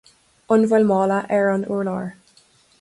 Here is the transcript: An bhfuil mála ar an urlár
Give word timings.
An 0.55 0.63
bhfuil 0.71 0.87
mála 0.93 1.19
ar 1.37 1.53
an 1.53 1.69
urlár 1.77 2.13